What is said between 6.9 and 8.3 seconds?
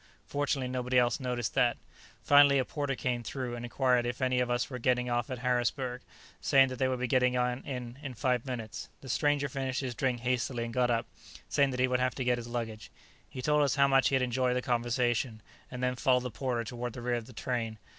be getting in in